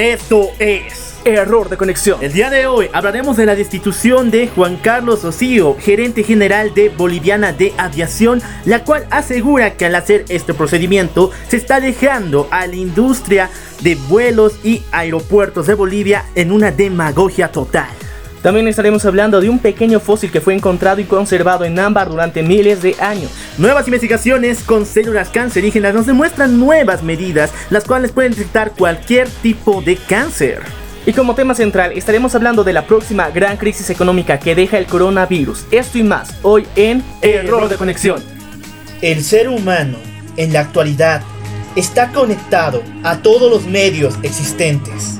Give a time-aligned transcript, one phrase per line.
[0.00, 2.20] Esto es Error de conexión.
[2.22, 6.88] El día de hoy hablaremos de la destitución de Juan Carlos Ocío, gerente general de
[6.88, 12.66] Boliviana de Aviación, la cual asegura que al hacer este procedimiento se está dejando a
[12.66, 13.50] la industria
[13.82, 17.90] de vuelos y aeropuertos de Bolivia en una demagogia total.
[18.42, 22.42] También estaremos hablando de un pequeño fósil que fue encontrado y conservado en ámbar durante
[22.42, 23.30] miles de años.
[23.58, 29.82] Nuevas investigaciones con células cancerígenas nos demuestran nuevas medidas, las cuales pueden detectar cualquier tipo
[29.82, 30.60] de cáncer.
[31.04, 34.86] Y como tema central estaremos hablando de la próxima gran crisis económica que deja el
[34.86, 35.66] coronavirus.
[35.70, 38.22] Esto y más hoy en Error de Conexión.
[39.02, 39.98] El ser humano
[40.36, 41.22] en la actualidad
[41.76, 45.19] está conectado a todos los medios existentes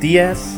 [0.00, 0.56] Buenos días,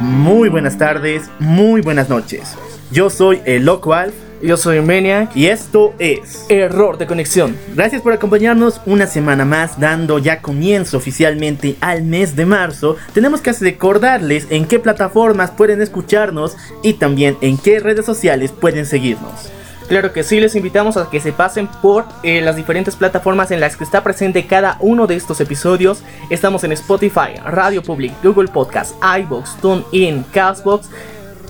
[0.00, 2.54] muy buenas tardes, muy buenas noches.
[2.92, 4.14] Yo soy el Loco Alf.
[4.40, 5.34] Yo soy Maniac.
[5.34, 7.56] Y esto es Error de Conexión.
[7.74, 12.96] Gracias por acompañarnos una semana más, dando ya comienzo oficialmente al mes de marzo.
[13.12, 18.86] Tenemos que recordarles en qué plataformas pueden escucharnos y también en qué redes sociales pueden
[18.86, 19.50] seguirnos.
[19.88, 23.60] Claro que sí, les invitamos a que se pasen por eh, las diferentes plataformas en
[23.60, 26.02] las que está presente cada uno de estos episodios.
[26.28, 30.90] Estamos en Spotify, Radio Public, Google Podcast, iBox, TuneIn, Castbox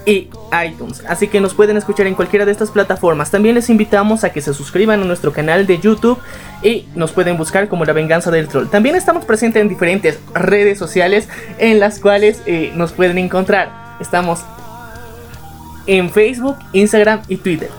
[0.07, 0.31] y
[0.65, 1.03] iTunes.
[1.09, 3.33] Así que nos pueden escuchar en cualquiera de estas plataformas.
[3.33, 6.19] También les invitamos a que se suscriban a nuestro canal de YouTube
[6.63, 8.69] y nos pueden buscar como La Venganza del Troll.
[8.69, 13.97] También estamos presentes en diferentes redes sociales en las cuales eh, nos pueden encontrar.
[13.99, 14.45] Estamos
[15.89, 17.71] en Facebook, Instagram y Twitter.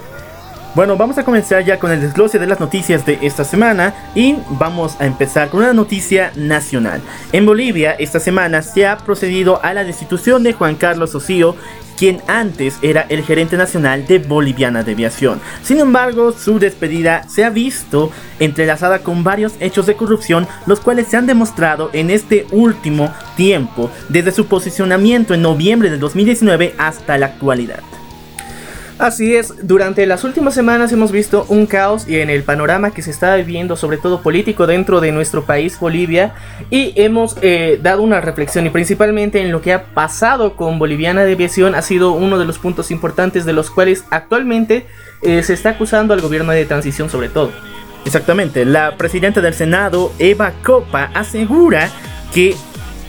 [0.75, 4.35] Bueno, vamos a comenzar ya con el desglose de las noticias de esta semana y
[4.51, 7.01] vamos a empezar con una noticia nacional.
[7.31, 11.55] En Bolivia, esta semana se ha procedido a la destitución de Juan Carlos Ocío,
[11.97, 15.41] quien antes era el gerente nacional de Boliviana de Aviación.
[15.63, 21.07] Sin embargo, su despedida se ha visto entrelazada con varios hechos de corrupción, los cuales
[21.07, 27.17] se han demostrado en este último tiempo, desde su posicionamiento en noviembre de 2019 hasta
[27.17, 27.79] la actualidad.
[28.99, 33.01] Así es, durante las últimas semanas hemos visto un caos y en el panorama que
[33.01, 36.33] se está viviendo, sobre todo político, dentro de nuestro país, Bolivia,
[36.69, 41.23] y hemos eh, dado una reflexión y principalmente en lo que ha pasado con Boliviana
[41.23, 44.85] de Aviación ha sido uno de los puntos importantes de los cuales actualmente
[45.21, 47.53] eh, se está acusando al gobierno de transición sobre todo.
[48.03, 51.89] Exactamente, la presidenta del Senado, Eva Copa, asegura
[52.33, 52.53] que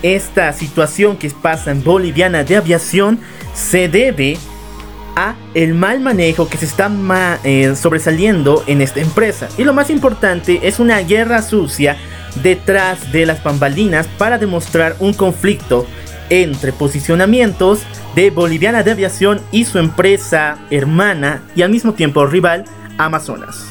[0.04, 3.18] esta situación que pasa en Boliviana de Aviación
[3.54, 4.38] se debe
[5.54, 6.90] el mal manejo que se está
[7.44, 9.48] eh, sobresaliendo en esta empresa.
[9.58, 11.96] Y lo más importante es una guerra sucia
[12.42, 15.86] detrás de las bambalinas para demostrar un conflicto
[16.28, 17.80] entre posicionamientos
[18.14, 22.64] de Boliviana de Aviación y su empresa hermana y al mismo tiempo rival
[22.98, 23.69] Amazonas.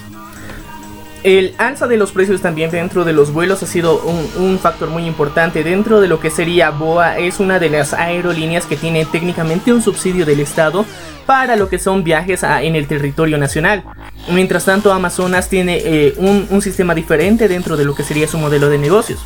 [1.24, 4.02] El alza de los precios también dentro de los vuelos ha sido
[4.38, 5.66] un, factor muy importante.
[5.66, 9.82] Dentro de lo que sería BOA es una de las aerolíneas que tiene técnicamente un
[9.82, 10.86] subsidio del Estado
[11.26, 13.84] para lo que son viajes en el territorio nacional.
[14.32, 18.70] Mientras tanto Amazonas tiene eh, un, sistema diferente dentro de lo que sería su modelo
[18.70, 19.20] de negocios.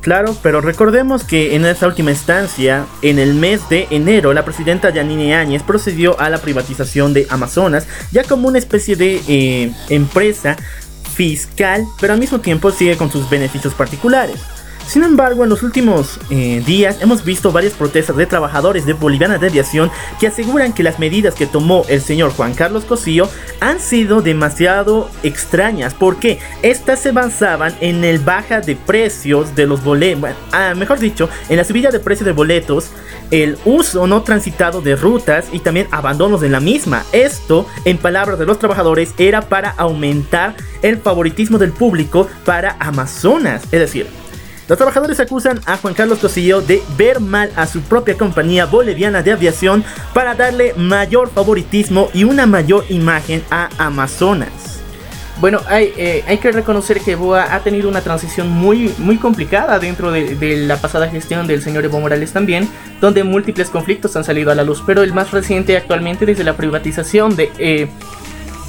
[0.00, 4.90] Claro, pero recordemos que en esta última instancia, en el mes de enero, la presidenta
[4.90, 10.58] Yanine Áñez procedió a la privatización de Amazonas, ya como una especie de eh, empresa
[11.14, 14.40] fiscal, pero al mismo tiempo sigue con sus beneficios particulares.
[14.86, 19.38] Sin embargo, en los últimos eh, días hemos visto varias protestas de trabajadores de Boliviana
[19.38, 19.90] de Aviación
[20.20, 23.28] que aseguran que las medidas que tomó el señor Juan Carlos Cosío
[23.60, 29.82] han sido demasiado extrañas porque estas se basaban en el baja de precios de los
[29.82, 32.90] boletos, ah, mejor dicho, en la subida de precios de boletos,
[33.30, 37.04] el uso no transitado de rutas y también abandonos de la misma.
[37.12, 43.62] Esto, en palabras de los trabajadores, era para aumentar el favoritismo del público para Amazonas.
[43.64, 44.06] Es decir,
[44.68, 49.22] Los trabajadores acusan a Juan Carlos Cosillo de ver mal a su propia compañía boliviana
[49.22, 49.84] de aviación
[50.14, 54.48] para darle mayor favoritismo y una mayor imagen a Amazonas.
[55.40, 59.78] Bueno, hay, eh, hay que reconocer que Boa ha tenido una transición muy, muy complicada
[59.78, 62.68] dentro de, la pasada gestión del señor Evo Morales también,
[63.00, 66.56] donde múltiples conflictos han salido a la luz, pero el más reciente actualmente desde la
[66.56, 67.88] privatización de eh,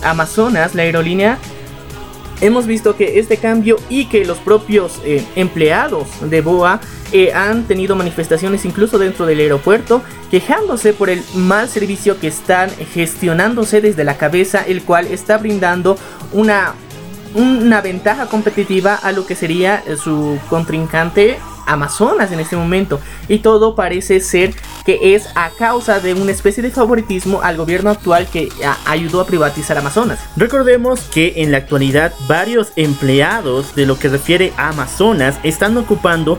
[0.03, 1.37] Amazonas, la aerolínea,
[2.41, 6.79] hemos visto que este cambio y que los propios eh, empleados de Boa
[7.33, 10.01] han tenido manifestaciones incluso dentro del aeropuerto,
[10.31, 15.97] quejándose por el mal servicio que están gestionándose desde la cabeza, el cual está brindando
[16.33, 16.73] una,
[17.33, 22.99] una ventaja competitiva a lo que sería su contrincante Amazonas en este momento.
[23.27, 24.53] Y todo parece ser
[24.85, 28.49] que es a causa de una especie de favoritismo al gobierno actual que
[28.85, 30.19] ayudó a privatizar Amazonas.
[30.35, 36.37] Recordemos que en la actualidad varios empleados de lo que refiere a Amazonas están ocupando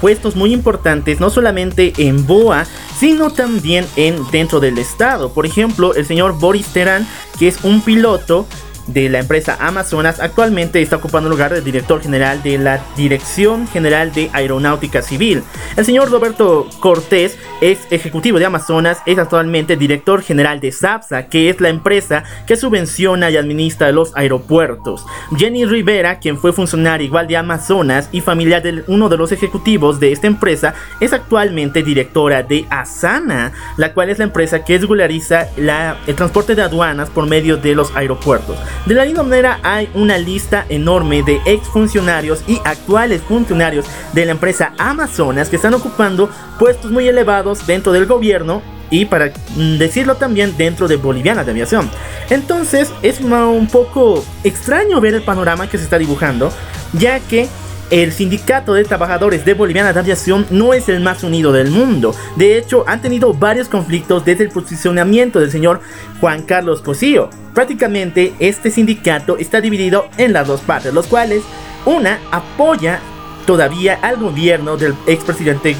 [0.00, 2.66] puestos muy importantes, no solamente en BOA,
[2.98, 5.32] sino también en dentro del estado.
[5.32, 7.06] Por ejemplo, el señor Boris Terán,
[7.38, 8.46] que es un piloto
[8.86, 13.66] de la empresa Amazonas, actualmente está ocupando el lugar del director general de la Dirección
[13.68, 15.42] General de Aeronáutica Civil.
[15.76, 21.48] El señor Roberto Cortés es ejecutivo de Amazonas, es actualmente director general de SAPSA, que
[21.48, 25.04] es la empresa que subvenciona y administra los aeropuertos.
[25.36, 30.00] Jenny Rivera, quien fue funcionario igual de Amazonas y familiar de uno de los ejecutivos
[30.00, 35.48] de esta empresa, es actualmente directora de Asana, la cual es la empresa que regulariza
[35.56, 38.56] el transporte de aduanas por medio de los aeropuertos.
[38.84, 44.32] De la misma manera hay una lista enorme de exfuncionarios y actuales funcionarios de la
[44.32, 50.16] empresa Amazonas que están ocupando puestos muy elevados dentro del gobierno y para mm, decirlo
[50.16, 51.90] también dentro de Boliviana de Aviación.
[52.30, 56.52] Entonces es un poco extraño ver el panorama que se está dibujando,
[56.92, 57.48] ya que
[57.90, 62.14] el sindicato de trabajadores de Boliviana de Aviación no es el más unido del mundo.
[62.36, 65.80] De hecho, han tenido varios conflictos desde el posicionamiento del señor
[66.20, 67.30] Juan Carlos Cosillo.
[67.54, 71.42] Prácticamente este sindicato está dividido en las dos partes, los cuales
[71.84, 73.00] una apoya
[73.46, 75.76] todavía al gobierno del expresidente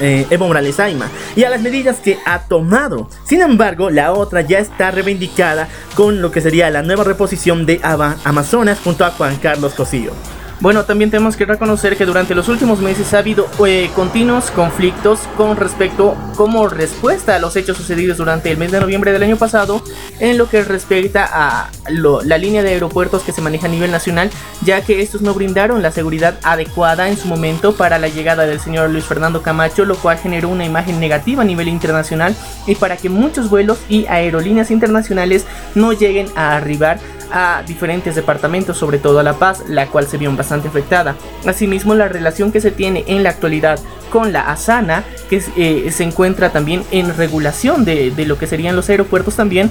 [0.00, 3.10] eh, Evo Morales Aima y a las medidas que ha tomado.
[3.24, 7.78] Sin embargo, la otra ya está reivindicada con lo que sería la nueva reposición de
[7.82, 10.12] Amazonas junto a Juan Carlos Cosillo.
[10.60, 15.20] Bueno, también tenemos que reconocer que durante los últimos meses ha habido eh, continuos conflictos
[15.34, 19.38] con respecto como respuesta a los hechos sucedidos durante el mes de noviembre del año
[19.38, 19.82] pasado
[20.18, 24.30] en lo que respecta a la línea de aeropuertos que se maneja a nivel nacional,
[24.62, 28.60] ya que estos no brindaron la seguridad adecuada en su momento para la llegada del
[28.60, 32.36] señor Luis Fernando Camacho, lo cual generó una imagen negativa a nivel internacional
[32.66, 37.00] y para que muchos vuelos y aerolíneas internacionales no lleguen a arribar
[37.32, 41.16] a diferentes departamentos, sobre todo a La Paz, la cual se vio bastante afectada.
[41.46, 43.78] Asimismo, la relación que se tiene en la actualidad
[44.10, 48.76] con la Asana, que eh, se encuentra también en regulación de, de lo que serían
[48.76, 49.70] los aeropuertos también,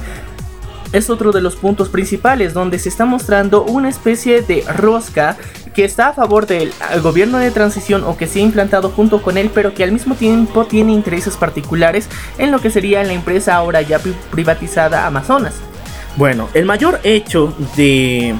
[0.92, 5.38] es otro de los puntos principales donde se está mostrando una especie de rosca
[5.74, 6.74] que está a favor del
[7.04, 10.16] gobierno de transición o que se ha implantado junto con él, pero que al mismo
[10.16, 14.00] tiempo tiene intereses particulares en lo que sería la empresa ahora ya
[14.32, 15.69] privatizada Amazonas.
[16.16, 18.36] Bueno, el mayor hecho de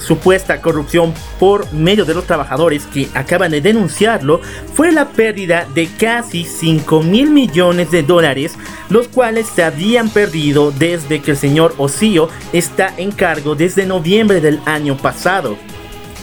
[0.00, 4.40] supuesta corrupción por medio de los trabajadores que acaban de denunciarlo
[4.74, 8.56] fue la pérdida de casi 5 mil millones de dólares,
[8.88, 14.40] los cuales se habían perdido desde que el señor Osío está en cargo desde noviembre
[14.40, 15.56] del año pasado.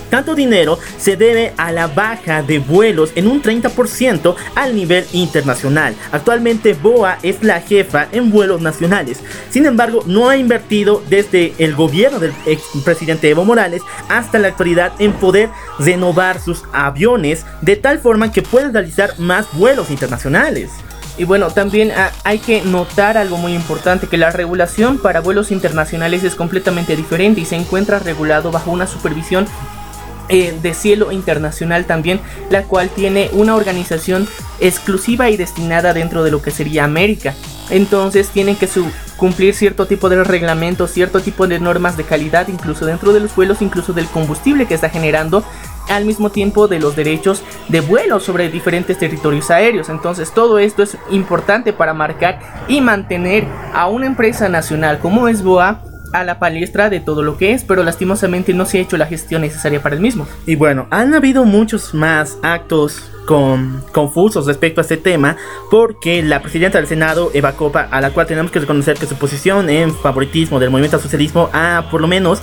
[0.10, 5.96] Tanto dinero se debe a la baja de vuelos en un 30% al nivel internacional.
[6.12, 9.20] Actualmente BOA es la jefa en vuelos nacionales.
[9.50, 14.94] Sin embargo, no ha invertido desde el gobierno del expresidente Evo Morales hasta la actualidad
[15.00, 15.50] en poder
[15.80, 20.70] renovar sus aviones de tal forma que puedan realizar más vuelos internacionales.
[21.18, 21.92] Y bueno, también
[22.24, 27.42] hay que notar algo muy importante, que la regulación para vuelos internacionales es completamente diferente
[27.42, 29.48] y se encuentra regulado bajo una supervisión
[30.30, 32.20] eh, de cielo internacional también,
[32.50, 34.28] la cual tiene una organización
[34.60, 37.34] exclusiva y destinada dentro de lo que sería América.
[37.70, 38.68] Entonces tienen que
[39.18, 43.36] cumplir cierto tipo de reglamentos, cierto tipo de normas de calidad, incluso dentro de los
[43.36, 45.44] vuelos, incluso del combustible que está generando,
[45.90, 49.90] al mismo tiempo de los derechos de vuelo sobre diferentes territorios aéreos.
[49.90, 55.44] Entonces todo esto es importante para marcar y mantener a una empresa nacional como es
[55.44, 55.82] BOA
[56.14, 59.06] a la palestra de todo lo que es, pero lastimosamente no se ha hecho la
[59.06, 60.28] gestión necesaria para el mismo.
[60.46, 65.38] Y bueno, han habido muchos más actos con, confusos respecto a este tema,
[65.70, 69.16] porque la presidenta del Senado, Eva Copa, a la cual tenemos que reconocer que su
[69.16, 72.42] posición en favoritismo del movimiento socialismo ha por lo menos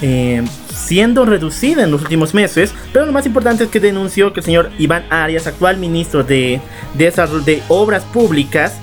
[0.00, 0.42] eh,
[0.74, 4.44] siendo reducida en los últimos meses, pero lo más importante es que denunció que el
[4.44, 6.60] señor Iván Arias, actual ministro de,
[6.94, 7.10] de,
[7.44, 8.80] de Obras Públicas,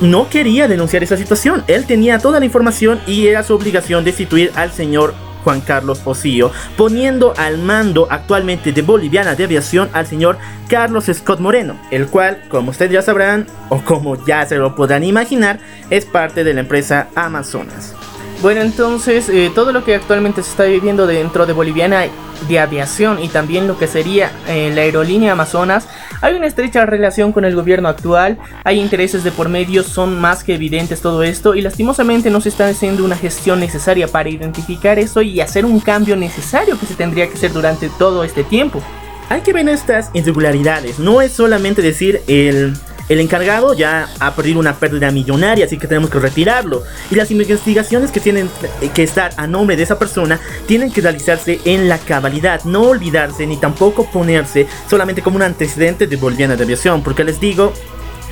[0.00, 1.64] no quería denunciar esa situación.
[1.66, 5.14] Él tenía toda la información y era su obligación destituir al señor
[5.44, 10.38] Juan Carlos Osío, poniendo al mando actualmente de Boliviana de Aviación al señor
[10.68, 15.04] Carlos Scott Moreno, el cual, como ustedes ya sabrán, o como ya se lo podrán
[15.04, 17.94] imaginar, es parte de la empresa Amazonas.
[18.42, 22.06] Bueno, entonces eh, todo lo que actualmente se está viviendo dentro de Boliviana
[22.48, 25.86] de Aviación y también lo que sería eh, la aerolínea Amazonas,
[26.22, 30.42] hay una estrecha relación con el gobierno actual, hay intereses de por medio, son más
[30.42, 34.98] que evidentes todo esto y lastimosamente no se está haciendo una gestión necesaria para identificar
[34.98, 38.80] eso y hacer un cambio necesario que se tendría que hacer durante todo este tiempo.
[39.28, 42.74] Hay que ver estas irregularidades, no es solamente decir el
[43.10, 46.84] el encargado ya ha perdido una pérdida millonaria, así que tenemos que retirarlo.
[47.10, 48.48] Y las investigaciones que tienen
[48.94, 53.48] que estar a nombre de esa persona tienen que realizarse en la cabalidad, no olvidarse
[53.48, 57.74] ni tampoco ponerse solamente como un antecedente de Boliviana de Aviación, porque les digo,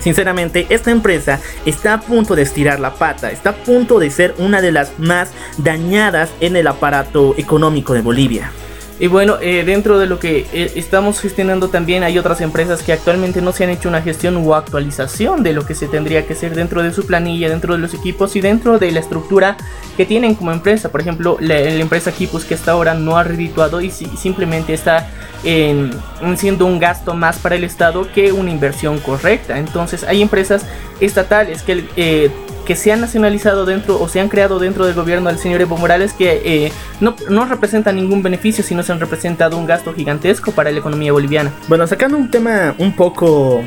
[0.00, 4.32] Sinceramente, esta empresa está a punto de estirar la pata, está a punto de ser
[4.38, 8.52] una de las más dañadas en el aparato económico de Bolivia.
[9.00, 12.92] Y bueno, eh, dentro de lo que eh, estamos gestionando también hay otras empresas que
[12.92, 16.32] actualmente no se han hecho una gestión o actualización de lo que se tendría que
[16.32, 19.56] hacer dentro de su planilla, dentro de los equipos y dentro de la estructura
[19.96, 20.90] que tienen como empresa.
[20.90, 25.08] Por ejemplo, la, empresa Kipus que hasta ahora no ha redituado y simplemente está
[25.44, 25.92] en,
[26.36, 29.58] siendo un gasto más para el Estado que una inversión correcta.
[29.58, 30.66] Entonces hay empresas
[31.00, 32.30] estatales que eh,
[32.68, 35.78] que se han nacionalizado dentro o se han creado dentro del gobierno del señor Evo
[35.78, 40.52] Morales que eh, no, no representan ningún beneficio, sino se han representado un gasto gigantesco
[40.52, 41.50] para la economía boliviana.
[41.66, 43.64] Bueno, sacando un tema un poco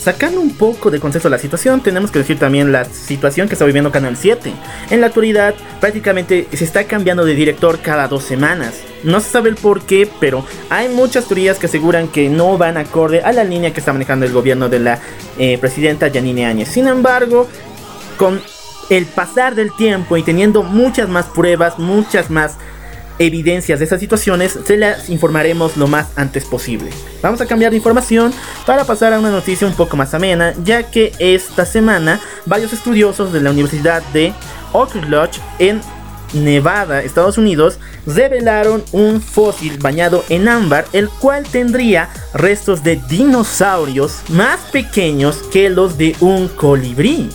[0.00, 3.66] Sacando un poco de concepto la situación, tenemos que decir también la situación que está
[3.66, 4.50] viviendo Canal 7.
[4.88, 8.80] En la actualidad, prácticamente se está cambiando de director cada dos semanas.
[9.04, 12.78] No se sabe el por qué, pero hay muchas teorías que aseguran que no van
[12.78, 15.00] acorde a la línea que está manejando el gobierno de la
[15.38, 16.68] eh, presidenta Yanine Áñez.
[16.70, 17.46] Sin embargo,
[18.20, 18.42] con
[18.90, 22.56] el pasar del tiempo y teniendo muchas más pruebas, muchas más
[23.18, 26.90] evidencias de estas situaciones, se las informaremos lo más antes posible.
[27.22, 28.34] Vamos a cambiar de información
[28.66, 33.32] para pasar a una noticia un poco más amena, ya que esta semana varios estudiosos
[33.32, 34.34] de la Universidad de
[34.72, 35.80] Oak Lodge en
[36.34, 44.20] Nevada, Estados Unidos, revelaron un fósil bañado en ámbar, el cual tendría restos de dinosaurios
[44.28, 47.30] más pequeños que los de un colibrí.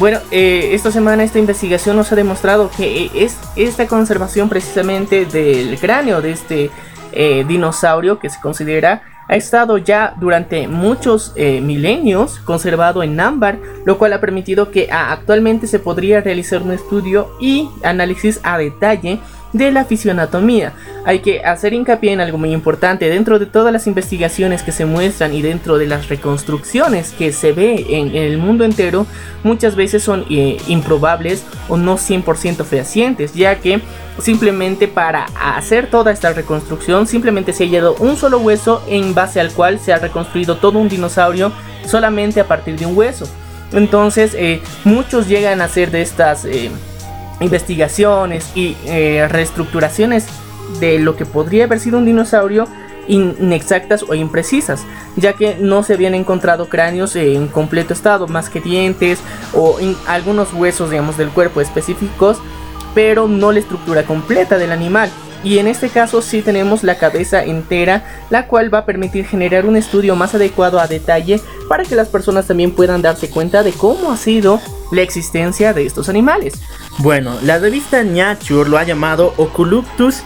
[0.00, 5.26] Bueno, eh, esta semana esta investigación nos ha demostrado que eh, es esta conservación precisamente
[5.26, 6.70] del cráneo de este
[7.12, 13.96] eh, dinosaurio que se considera ha estado ya durante muchos milenios conservado en ámbar, lo
[13.96, 19.20] cual ha permitido que ah, actualmente se podría realizar un estudio y análisis a detalle
[19.52, 20.72] de la fisionatomía.
[21.04, 23.08] Hay que hacer hincapié en algo muy importante.
[23.08, 27.52] Dentro de todas las investigaciones que se muestran y dentro de las reconstrucciones que se
[27.52, 29.06] ve en, el mundo entero,
[29.42, 33.80] muchas veces son eh, improbables o no 100% fehacientes, ya que
[34.18, 39.40] simplemente para hacer toda esta reconstrucción simplemente se ha hallado un solo hueso en base
[39.40, 41.52] al cual se ha reconstruido todo un dinosaurio
[41.86, 43.26] solamente a partir de un hueso.
[43.72, 46.44] Entonces eh, muchos llegan a hacer de estas...
[46.44, 46.70] Eh,
[47.40, 50.26] investigaciones y eh, reestructuraciones
[50.78, 52.68] de lo que podría haber sido un dinosaurio
[53.08, 54.84] inexactas o imprecisas,
[55.16, 59.18] ya que no se habían encontrado cráneos en completo estado, más que dientes
[59.52, 62.38] o algunos huesos, digamos, del cuerpo específicos,
[62.94, 65.10] pero no la estructura completa del animal.
[65.42, 69.64] Y en este caso sí tenemos la cabeza entera, la cual va a permitir generar
[69.64, 73.72] un estudio más adecuado a detalle para que las personas también puedan darse cuenta de
[73.72, 74.60] cómo ha sido
[74.98, 76.54] existencia de estos animales.
[76.98, 80.22] Bueno, la revista Nature lo ha llamado Oculuptus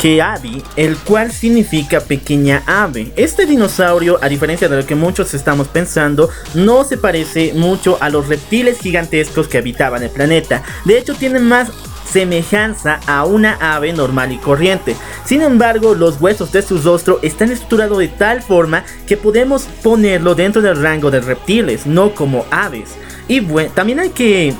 [0.00, 3.12] Keabi, el cual significa pequeña ave.
[3.16, 8.10] Este dinosaurio, a diferencia de lo que muchos estamos pensando, no se parece mucho a
[8.10, 10.62] los reptiles gigantescos que habitaban el planeta.
[10.84, 11.70] De hecho, tiene más
[12.10, 14.96] semejanza a una ave normal y corriente.
[15.24, 20.34] Sin embargo, los huesos de su rostro están estructurados de tal forma que podemos ponerlo
[20.34, 22.94] dentro del rango de reptiles, no como aves.
[23.28, 24.54] Y bueno, también hay que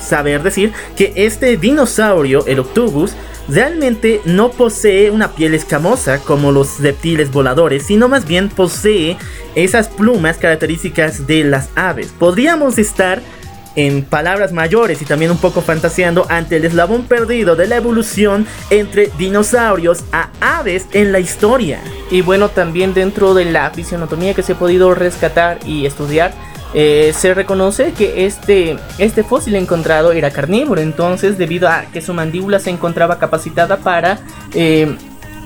[0.00, 3.14] saber decir que este dinosaurio, el Octubus,
[3.48, 9.16] realmente no posee una piel escamosa como los reptiles voladores, sino más bien posee
[9.54, 12.12] esas plumas características de las aves.
[12.18, 13.22] Podríamos estar
[13.76, 18.46] en palabras mayores y también un poco fantaseando ante el eslabón perdido de la evolución
[18.70, 21.80] entre dinosaurios a aves en la historia.
[22.10, 26.32] Y bueno, también dentro de la fisionotomía que se ha podido rescatar y estudiar,
[26.74, 32.12] eh, se reconoce que este, este fósil encontrado era carnívoro, entonces debido a que su
[32.12, 34.18] mandíbula se encontraba capacitada para
[34.52, 34.94] eh,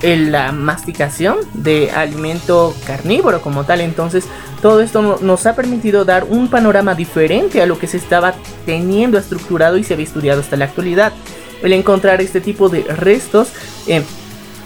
[0.03, 4.25] la masticación de alimento carnívoro como tal, entonces
[4.61, 8.33] todo esto nos ha permitido dar un panorama diferente a lo que se estaba
[8.65, 11.13] teniendo estructurado y se había estudiado hasta la actualidad.
[11.61, 13.49] El encontrar este tipo de restos
[13.87, 14.03] eh,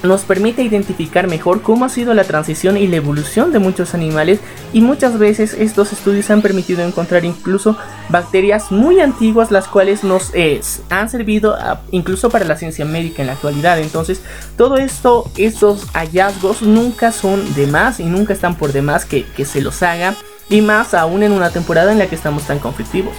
[0.05, 4.39] nos permite identificar mejor cómo ha sido la transición y la evolución de muchos animales
[4.73, 7.77] y muchas veces estos estudios han permitido encontrar incluso
[8.09, 11.57] bacterias muy antiguas las cuales nos eh, han servido
[11.91, 13.79] incluso para la ciencia médica en la actualidad.
[13.79, 14.21] Entonces
[14.57, 19.45] todo esto estos hallazgos nunca son de más y nunca están por demás que, que
[19.45, 20.15] se los haga
[20.49, 23.15] y más aún en una temporada en la que estamos tan conflictivos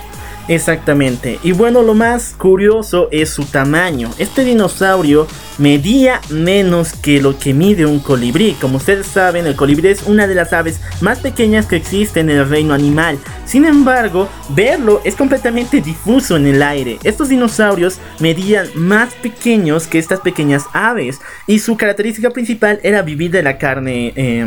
[0.49, 1.41] Exactamente.
[1.43, 4.11] Y bueno, lo más curioso es su tamaño.
[4.19, 5.26] Este dinosaurio
[5.59, 8.57] medía menos que lo que mide un colibrí.
[8.61, 12.38] Como ustedes saben, el colibrí es una de las aves más pequeñas que existen en
[12.38, 13.19] el reino animal.
[13.45, 16.99] Sin embargo, verlo es completamente difuso en el aire.
[17.03, 21.21] Estos dinosaurios medían más pequeños que estas pequeñas aves.
[21.47, 24.12] Y su característica principal era vivir de la carne.
[24.15, 24.47] Eh,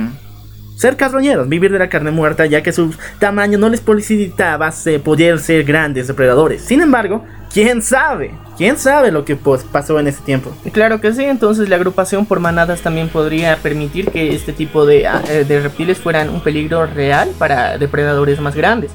[0.79, 4.71] ser carroñeros, vivir de la carne muerta, ya que su tamaño no les posibilitaba
[5.03, 6.61] poder ser grandes depredadores.
[6.61, 10.55] Sin embargo, quién sabe, quién sabe lo que pues, pasó en ese tiempo.
[10.71, 15.05] Claro que sí, entonces la agrupación por manadas también podría permitir que este tipo de,
[15.05, 18.91] ah, eh, de reptiles fueran un peligro real para depredadores más grandes.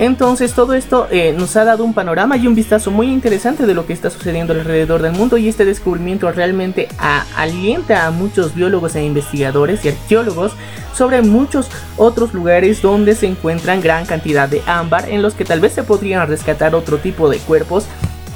[0.00, 3.74] Entonces todo esto eh, nos ha dado un panorama y un vistazo muy interesante de
[3.74, 6.88] lo que está sucediendo alrededor del mundo y este descubrimiento realmente
[7.36, 10.52] alienta a muchos biólogos e investigadores y arqueólogos
[10.94, 15.60] sobre muchos otros lugares donde se encuentran gran cantidad de ámbar en los que tal
[15.60, 17.84] vez se podrían rescatar otro tipo de cuerpos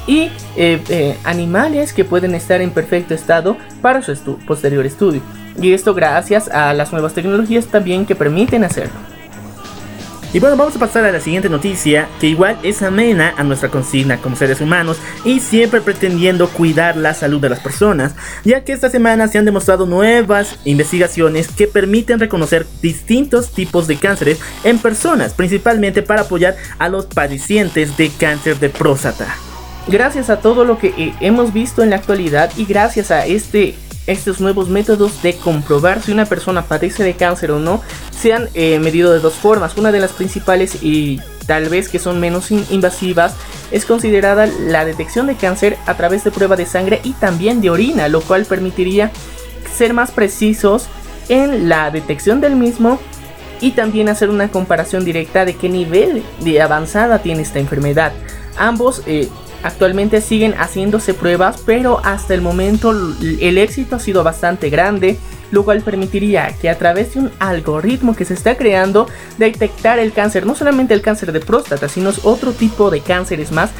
[0.05, 5.21] y eh, eh, animales que pueden estar en perfecto estado para su posterior estudio.
[5.59, 9.14] Y esto gracias a las nuevas tecnologías también que permiten hacerlo.
[10.33, 13.69] Y bueno, vamos a pasar a la siguiente noticia, que igual es amena a nuestra
[13.69, 18.73] consigna como seres humanos y siempre pretendiendo cuidar la salud de las personas, ya que
[18.73, 24.79] esta semana se han demostrado nuevas investigaciones que permiten reconocer distintos tipos de cánceres en
[24.79, 29.35] personas, principalmente para apoyar a los padecientes de cáncer de próstata.
[29.87, 33.75] Gracias a todo lo que eh, hemos visto en la actualidad y gracias a este
[34.07, 38.49] estos nuevos métodos de comprobar si una persona padece de cáncer o no se han
[38.53, 39.77] eh, medido de dos formas.
[39.77, 43.35] Una de las principales y tal vez que son menos invasivas
[43.71, 47.69] es considerada la detección de cáncer a través de prueba de sangre y también de
[47.69, 49.11] orina, lo cual permitiría
[49.75, 50.87] ser más precisos
[51.29, 52.99] en la detección del mismo
[53.61, 58.11] y también hacer una comparación directa de qué nivel de avanzada tiene esta enfermedad.
[58.57, 59.29] Ambos eh,
[59.65, 65.17] Actualmente siguen haciéndose pruebas, pero hasta el momento el éxito ha sido bastante grande,
[65.49, 69.07] lo cual permitiría que a través de un algoritmo que se está creando
[69.39, 73.71] detectar el cáncer, no solamente el cáncer de próstata, sino otro tipo de cánceres más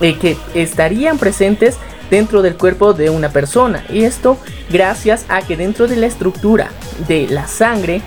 [0.00, 1.76] eh, que estarían presentes
[2.10, 3.84] dentro del cuerpo de una persona.
[3.90, 4.38] Y esto
[4.70, 6.70] gracias a que dentro de la estructura
[7.06, 8.00] de la sangre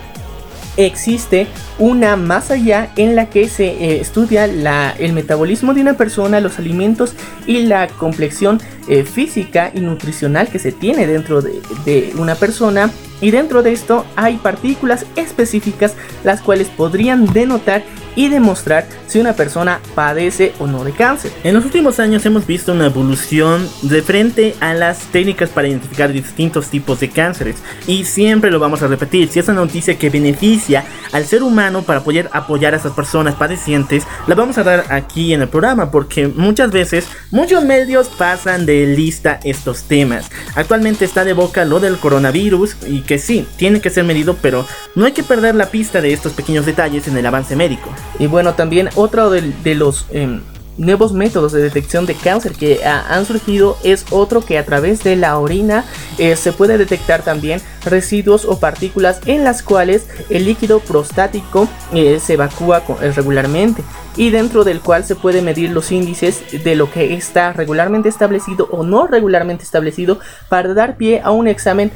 [0.78, 1.48] existe
[1.80, 6.60] una más allá en la que se eh, estudia el metabolismo de una persona, los
[6.60, 7.14] alimentos
[7.46, 12.92] y la complexión eh, física y nutricional que se tiene dentro de, de una persona.
[13.20, 17.84] Y dentro de esto hay partículas específicas las cuales podrían denotar
[18.18, 21.32] y demostrar si una persona padece o no de cáncer.
[21.46, 26.12] En los últimos años hemos visto una evolución de frente a las técnicas para identificar
[26.12, 30.10] distintos tipos de cánceres y siempre lo vamos a repetir, si es una noticia que
[30.10, 34.86] beneficia al ser humano para poder apoyar a esas personas padecientes, la vamos a dar
[34.90, 40.30] aquí en el programa porque muchas veces muchos medios pasan de lista estos temas.
[40.56, 44.66] Actualmente está de boca lo del coronavirus y que sí, tiene que ser medido, pero
[44.96, 47.94] no hay que perder la pista de estos pequeños detalles en el avance médico.
[48.20, 50.42] Y bueno, también otro de, los em,
[50.78, 55.16] nuevos métodos de detección de cáncer que han surgido es otro que a través de
[55.16, 55.86] la orina
[56.18, 62.20] eh, se puede detectar también residuos o partículas en las cuales el líquido prostático eh,
[62.20, 63.84] se evacúa eh, regularmente
[64.18, 68.68] y dentro del cual se puede medir los índices de lo que está regularmente establecido
[68.72, 71.92] o no regularmente establecido para dar pie a un examen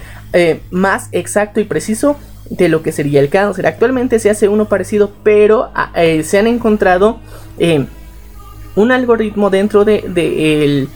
[0.69, 2.15] más exacto y preciso
[2.51, 3.65] de lo que sería el cáncer.
[3.65, 7.19] Actualmente se hace uno parecido, pero ah, eh, se han encontrado
[7.57, 7.85] eh,
[8.75, 10.87] un algoritmo dentro de,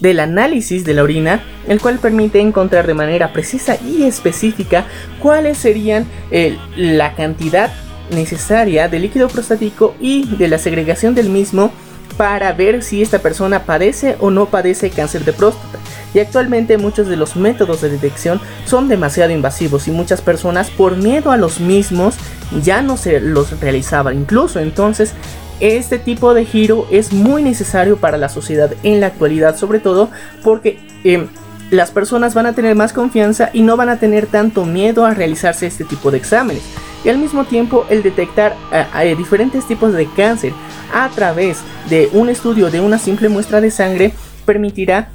[0.00, 4.84] del análisis de la orina, el cual permite encontrar de manera precisa y específica
[5.20, 7.72] cuáles serían eh, la cantidad
[8.10, 11.72] necesaria de líquido prostático y de la segregación del mismo
[12.16, 15.78] para ver si esta persona padece o no padece cáncer de próstata.
[16.14, 20.96] Y actualmente muchos de los métodos de detección son demasiado invasivos y muchas personas por
[20.96, 22.16] miedo a los mismos
[22.62, 24.58] ya no se los realizaban incluso.
[24.58, 25.12] Entonces
[25.60, 30.10] este tipo de giro es muy necesario para la sociedad en la actualidad, sobre todo
[30.42, 31.28] porque em,
[31.70, 35.14] las personas van a tener más confianza y no van a tener tanto miedo a
[35.14, 36.62] realizarse este tipo de exámenes.
[37.04, 40.52] Y al mismo tiempo el detectar eh, eh, diferentes tipos de cáncer
[40.92, 44.12] a través de un estudio de una simple muestra de sangre
[44.44, 45.10] permitirá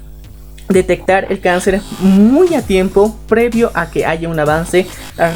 [0.70, 4.88] detectar el cáncer muy a tiempo previo a que haya un avance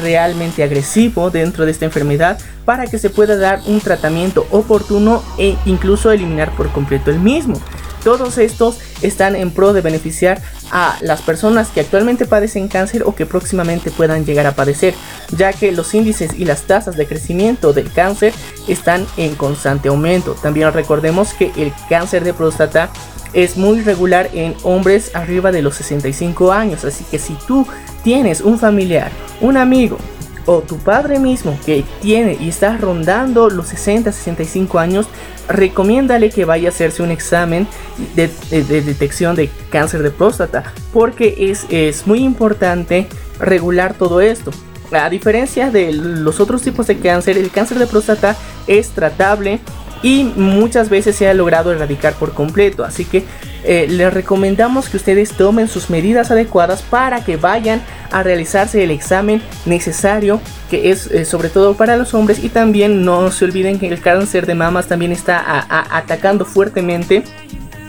[0.02, 5.56] realmente agresivo dentro de esta enfermedad para que se pueda dar un tratamiento oportuno e
[5.66, 7.60] incluso eliminar por completo el mismo.
[8.04, 13.14] Todos estos están en pro de beneficiar a las personas que actualmente padecen cáncer o
[13.14, 14.94] que próximamente puedan llegar a padecer,
[15.36, 18.32] ya que los índices y las tasas de crecimiento del cáncer
[18.68, 20.34] están en constante aumento.
[20.40, 22.90] También recordemos que el cáncer de próstata
[23.32, 27.66] es muy regular en hombres arriba de los 65 años, así que si tú
[28.02, 29.10] tienes un familiar,
[29.40, 29.98] un amigo
[30.46, 35.06] o tu padre mismo que tiene y está rondando los 60-65 años,
[35.46, 37.66] recomiéndale que vaya a hacerse un examen
[38.14, 44.50] de, detección de cáncer de próstata, porque es, es muy importante regular todo esto.
[44.90, 48.34] A diferencia de los otros tipos de cáncer, el cáncer de próstata
[48.66, 49.60] es tratable
[50.02, 52.84] y muchas veces se ha logrado erradicar por completo.
[52.84, 53.24] Así que
[53.64, 58.90] eh, les recomendamos que ustedes tomen sus medidas adecuadas para que vayan a realizarse el
[58.90, 63.78] examen necesario que es eh, sobre todo para los hombres y también no se olviden
[63.78, 67.24] que el cáncer de mamas también está atacando fuertemente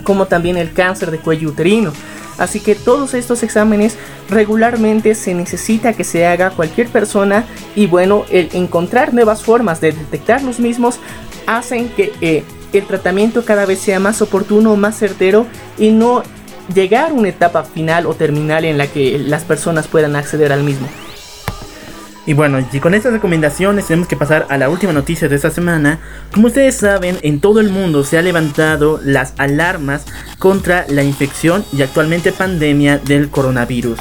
[0.04, 1.92] como también el cáncer de cuello uterino.
[2.38, 3.98] Así que todos estos exámenes
[4.30, 7.44] regularmente se necesita que se haga cualquier persona
[7.76, 11.00] y bueno, el encontrar nuevas formas de detectar los mismos
[11.48, 15.46] hacen que eh, el tratamiento cada vez sea más oportuno, más certero
[15.78, 16.24] y no
[16.74, 20.64] llegar a una etapa final o terminal en la que las personas puedan acceder al
[20.64, 20.88] mismo.
[22.26, 25.50] Y bueno, y con estas recomendaciones tenemos que pasar a la última noticia de esta
[25.50, 26.00] semana.
[26.32, 30.06] Como ustedes saben, en todo el mundo se han levantado las alarmas
[30.38, 33.98] contra la infección y actualmente pandemia del coronavirus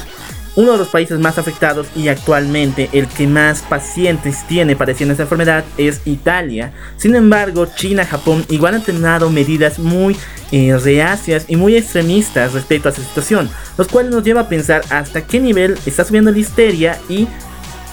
[0.55, 5.23] uno de los países más afectados y actualmente el que más pacientes tiene padeciendo esta
[5.23, 6.73] enfermedad es Italia.
[6.97, 10.17] Sin embargo, China, Japón igual han tomado medidas muy
[10.51, 14.81] eh, reacias y muy extremistas respecto a esta situación, los cuales nos lleva a pensar
[14.89, 17.27] hasta qué nivel está subiendo la histeria y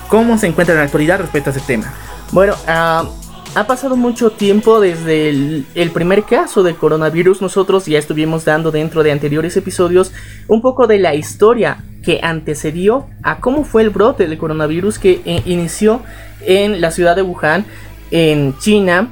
[0.08, 1.92] cómo se encuentra en la actualidad respecto a ese tema.
[2.32, 3.25] Bueno, uh
[3.56, 7.40] ha pasado mucho tiempo desde el, primer caso del coronavirus.
[7.40, 10.12] Nosotros ya estuvimos dando dentro de anteriores episodios
[10.46, 15.22] un poco de la historia que antecedió a cómo fue el brote del coronavirus que
[15.24, 16.02] eh, inició
[16.42, 17.64] en la ciudad de Wuhan,
[18.10, 19.08] en China,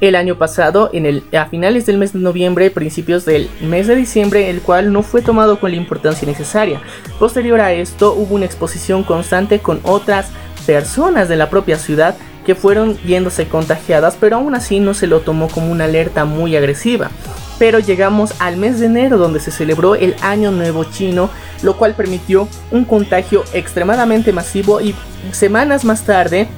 [0.00, 3.96] el año pasado, en el, a finales del mes de noviembre, principios del mes de
[3.96, 6.80] diciembre, el cual no fue tomado con la importancia necesaria.
[7.18, 10.30] Posterior a esto, hubo una exposición constante con otras
[10.66, 12.14] personas de la propia ciudad
[12.48, 16.56] que fueron viéndose contagiadas, pero aún así no se lo tomó como una alerta muy
[16.56, 17.10] agresiva.
[17.58, 21.28] Pero llegamos al mes de enero donde se celebró el Año Nuevo Chino,
[21.60, 24.94] lo cual permitió un contagio extremadamente masivo y
[25.30, 26.48] semanas más tarde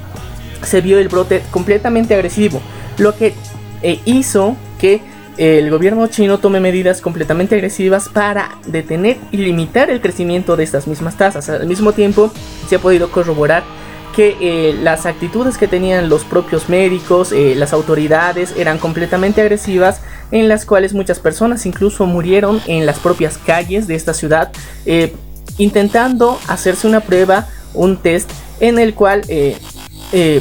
[0.63, 2.63] se vio el brote completamente agresivo,
[2.97, 3.35] lo que
[3.83, 5.03] eh, hizo que
[5.39, 10.87] el gobierno chino tome medidas completamente agresivas para detener y limitar el crecimiento de estas
[10.87, 11.49] mismas tasas.
[11.49, 12.31] Al mismo tiempo,
[12.69, 13.65] se ha podido corroborar
[14.15, 20.01] que eh, las actitudes que tenían los propios médicos, eh, las autoridades, eran completamente agresivas,
[20.31, 24.53] en las cuales muchas personas incluso murieron en las propias calles de esta ciudad,
[24.87, 25.15] eh,
[25.59, 29.23] intentando hacerse una prueba, un test, en el cual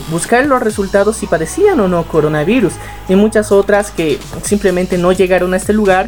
[0.10, 2.74] buscar los resultados si padecían o no coronavirus,
[3.08, 6.08] y muchas otras que simplemente no llegaron a este lugar.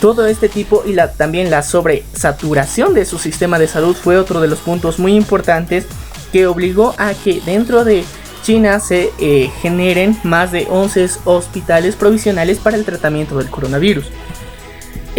[0.00, 4.48] Todo este tipo y también la sobresaturación de su sistema de salud fue otro de
[4.48, 5.86] los puntos muy importantes
[6.32, 8.04] que obligó a que dentro de
[8.42, 14.06] China se eh, generen más de 11 hospitales provisionales para el tratamiento del coronavirus.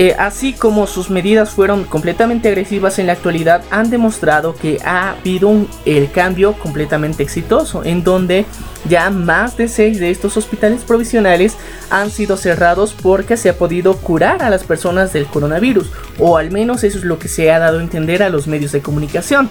[0.01, 5.09] Eh, así como sus medidas fueron completamente agresivas en la actualidad, han demostrado que ha
[5.09, 8.45] habido un, el cambio completamente exitoso, en donde
[8.87, 11.57] ya más de 6 de estos hospitales provisionales
[11.89, 16.49] han sido cerrados porque se ha podido curar a las personas del coronavirus, o al
[16.49, 19.49] menos eso es lo que se ha dado a entender a los medios de comunicación.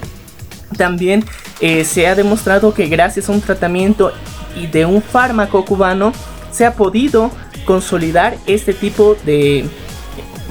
[0.77, 1.25] También
[1.61, 4.13] eh, se ha demostrado que gracias a un tratamiento
[4.57, 6.13] y de un fármaco cubano
[6.51, 7.31] se ha podido
[7.65, 9.69] consolidar este tipo de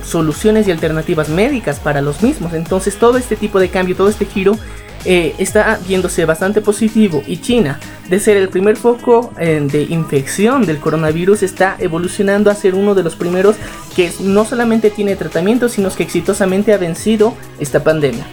[0.04, 2.54] soluciones y alternativas médicas para los mismos.
[2.54, 4.58] Entonces todo este tipo de cambio, todo este giro
[5.06, 10.66] eh, está viéndose bastante positivo y China, de ser el primer foco eh, de infección
[10.66, 13.56] del coronavirus, está evolucionando a ser uno de los primeros
[13.96, 18.26] que no solamente tiene tratamiento, sino que exitosamente ha vencido esta pandemia.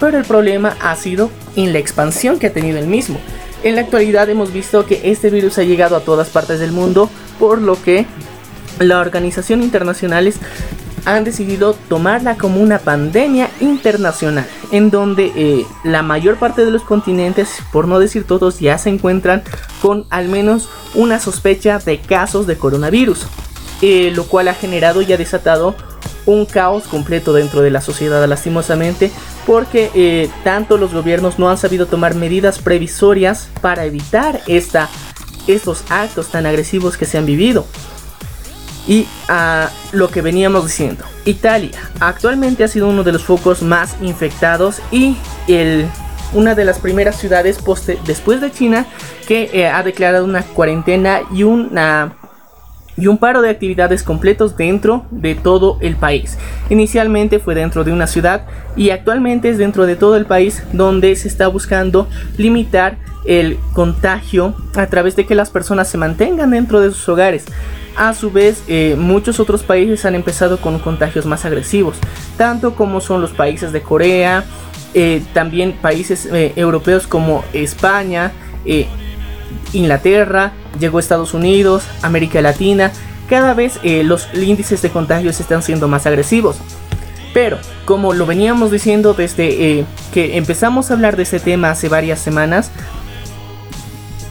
[0.00, 3.18] Pero el problema ha sido en la expansión que ha tenido el mismo.
[3.62, 7.08] En la actualidad hemos visto que este virus ha llegado a todas partes del mundo,
[7.38, 8.06] por lo que
[8.78, 10.38] la organización internacionales
[11.04, 16.82] han decidido tomarla como una pandemia internacional, en donde eh, la mayor parte de los
[16.82, 19.42] continentes, por no decir todos, ya se encuentran
[19.82, 23.26] con al menos una sospecha de casos de coronavirus,
[23.82, 25.74] eh, lo cual ha generado y ha desatado
[26.26, 29.10] un caos completo dentro de la sociedad lastimosamente
[29.46, 34.88] porque eh, tanto los gobiernos no han sabido tomar medidas previsorias para evitar esta,
[35.46, 37.66] estos actos tan agresivos que se han vivido.
[38.86, 43.96] Y a lo que veníamos diciendo, Italia actualmente ha sido uno de los focos más
[44.02, 45.16] infectados y
[45.48, 45.88] el,
[46.34, 47.58] una de las primeras ciudades
[48.04, 48.86] después de China
[49.26, 52.14] que eh, ha declarado una cuarentena y una
[52.96, 56.38] y un paro de actividades completos dentro de todo el país.
[56.70, 61.14] Inicialmente fue dentro de una ciudad y actualmente es dentro de todo el país donde
[61.16, 66.80] se está buscando limitar el contagio a través de que las personas se mantengan dentro
[66.80, 67.46] de sus hogares.
[67.96, 71.96] A su vez, eh, muchos otros países han empezado con contagios más agresivos,
[72.36, 74.44] tanto como son los países de Corea,
[74.94, 78.32] eh, también países eh, europeos como España,
[79.72, 82.92] Inglaterra, llegó a Estados Unidos, América Latina,
[83.28, 86.56] cada vez los índices de contagios están siendo más agresivos.
[87.32, 92.20] Pero, como lo veníamos diciendo desde que empezamos a hablar de este tema hace varias
[92.20, 92.70] semanas,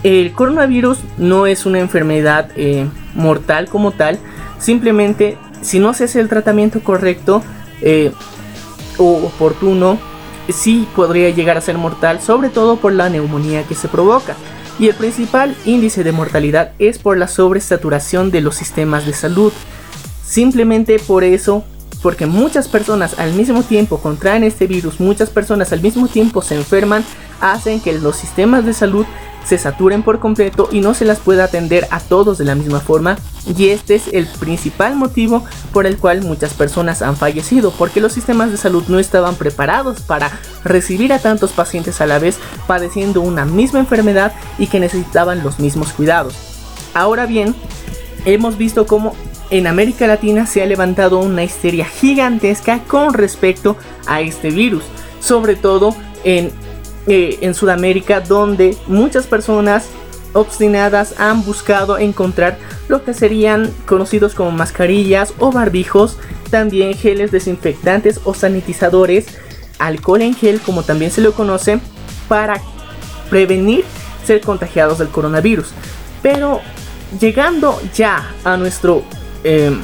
[0.03, 4.19] el coronavirus no es una enfermedad eh, mortal como tal,
[4.59, 7.41] simplemente si no se hace el tratamiento correcto
[7.81, 8.11] eh,
[8.97, 9.97] o oportuno,
[10.49, 14.35] sí podría llegar a ser mortal, sobre todo por la neumonía que se provoca.
[14.79, 19.53] Y el principal índice de mortalidad es por la sobresaturación de los sistemas de salud.
[20.25, 21.63] Simplemente por eso,
[22.01, 26.55] porque muchas personas al mismo tiempo contraen este virus, muchas personas al mismo tiempo se
[26.55, 27.03] enferman,
[27.39, 29.05] hacen que los sistemas de salud
[29.45, 32.79] se saturen por completo y no se las pueda atender a todos de la misma
[32.79, 33.17] forma
[33.57, 38.13] y este es el principal motivo por el cual muchas personas han fallecido porque los
[38.13, 40.31] sistemas de salud no estaban preparados para
[40.63, 45.59] recibir a tantos pacientes a la vez padeciendo una misma enfermedad y que necesitaban los
[45.59, 46.35] mismos cuidados.
[46.93, 47.55] Ahora bien,
[48.25, 49.15] hemos visto cómo
[49.49, 53.75] en América Latina se ha levantado una histeria gigantesca con respecto
[54.07, 54.83] a este virus,
[55.19, 56.51] sobre todo en
[57.05, 59.89] eh, en Sudamérica donde muchas personas
[60.33, 66.17] obstinadas han buscado encontrar lo que serían conocidos como mascarillas o barbijos,
[66.49, 69.25] también geles desinfectantes o sanitizadores,
[69.79, 71.79] alcohol en gel como también se lo conoce,
[72.27, 72.61] para
[73.29, 73.83] prevenir
[74.25, 75.71] ser contagiados del coronavirus.
[76.21, 76.61] Pero
[77.19, 79.03] llegando ya a nuestro,
[79.43, 79.81] em,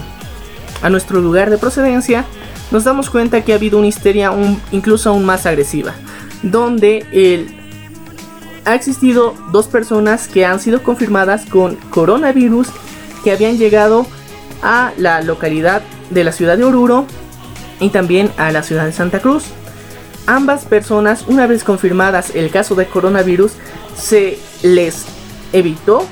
[0.82, 2.26] a nuestro lugar de procedencia,
[2.72, 4.32] nos damos cuenta que ha habido una histeria
[4.72, 5.96] incluso aún más agresiva
[6.44, 7.48] donde
[8.66, 12.68] ha existido dos personas que han sido confirmadas con coronavirus
[13.24, 14.06] que habían llegado
[14.62, 17.06] a la localidad de la ciudad de Oruro
[17.80, 19.46] y también a la ciudad de Santa Cruz.
[20.26, 23.54] Ambas personas, una vez confirmadas el caso de coronavirus,
[23.96, 25.06] se les
[25.54, 26.06] evitó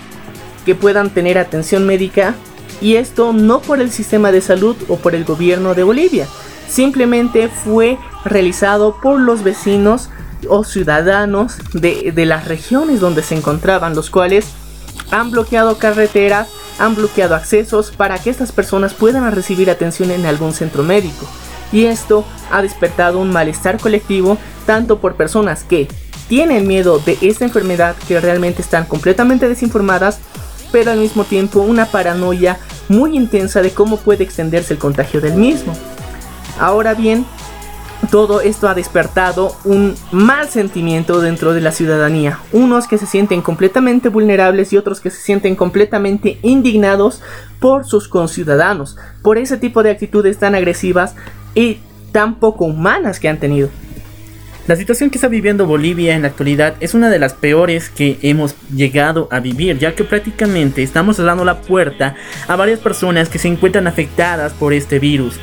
[0.65, 2.35] que puedan tener atención médica
[2.81, 6.27] y esto no por el sistema de salud o por el gobierno de Bolivia,
[6.67, 10.09] simplemente fue realizado por los vecinos
[10.49, 14.45] o ciudadanos de, las regiones donde se encontraban, los cuales
[15.11, 16.49] han bloqueado carreteras,
[16.79, 21.25] han bloqueado accesos para que estas personas puedan recibir atención en algún centro médico.
[21.71, 25.87] Y esto ha despertado un malestar colectivo tanto por personas que
[26.27, 30.19] tienen miedo de esta enfermedad, que realmente están completamente desinformadas,
[30.71, 32.57] pero al mismo tiempo una paranoia
[32.89, 35.73] muy intensa de cómo puede extenderse el contagio del mismo.
[36.59, 37.25] Ahora bien,
[38.11, 42.39] todo esto ha despertado un mal sentimiento dentro de la ciudadanía.
[42.51, 47.21] Unos que se sienten completamente vulnerables y otros que se sienten completamente indignados
[47.59, 51.15] por sus conciudadanos, por ese tipo de actitudes tan agresivas
[51.53, 51.79] y
[52.11, 53.69] tan poco humanas que han tenido.
[54.67, 58.19] La situación que está viviendo Bolivia en la actualidad es una de las peores que
[58.21, 62.15] hemos llegado a vivir, ya que prácticamente estamos dando la puerta
[62.47, 65.39] a varias personas que se encuentran afectadas por este virus.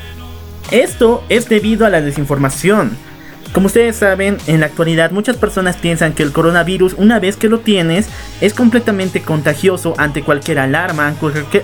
[0.70, 2.96] Esto es debido a la desinformación.
[3.54, 7.48] Como ustedes saben, en la actualidad muchas personas piensan que el coronavirus, una vez que
[7.48, 8.08] lo tienes,
[8.40, 11.14] es completamente contagioso ante cualquier alarma,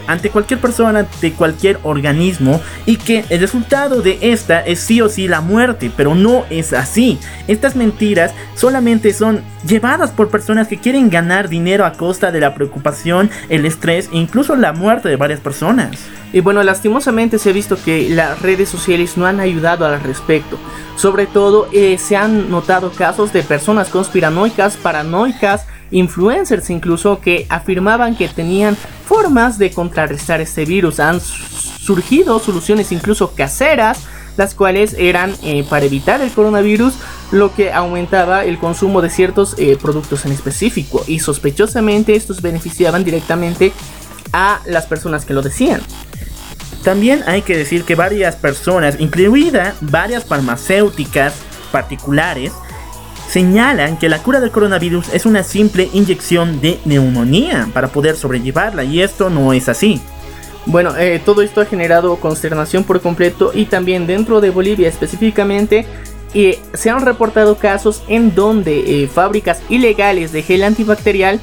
[0.07, 5.09] ante cualquier persona, ante cualquier organismo, y que el resultado de esta es sí o
[5.09, 7.19] sí la muerte, pero no es así.
[7.49, 12.55] Estas mentiras solamente son llevadas por personas que quieren ganar dinero a costa de la
[12.55, 15.99] preocupación, el estrés e incluso la muerte de varias personas.
[16.33, 20.57] Y bueno, lastimosamente se ha visto que las redes sociales no han ayudado al respecto.
[20.95, 28.17] Sobre todo eh, se han notado casos de personas conspiranoicas, paranoicas, influencers incluso que afirmaban
[28.17, 31.01] que tenían formas de contrarrestar este virus.
[31.01, 34.01] Han surgido soluciones incluso caseras,
[34.37, 36.95] las cuales eran eh, para evitar el coronavirus,
[37.33, 41.03] lo que aumentaba el consumo de ciertos eh, productos en específico.
[41.07, 43.73] Y sospechosamente estos beneficiaban directamente
[44.33, 45.81] a las personas que lo decían.
[46.85, 51.35] También hay que decir que varias personas, incluida varias farmacéuticas
[51.71, 52.53] particulares,
[53.29, 58.85] señalan que la cura del coronavirus es una simple inyección de neumonía para poder sobrellevarla
[58.85, 60.01] y esto no es así.
[60.67, 65.87] Bueno, eh, todo esto ha generado consternación por completo y también dentro de Bolivia específicamente
[66.35, 71.41] eh, se han reportado casos en donde eh, fábricas ilegales de gel antibacterial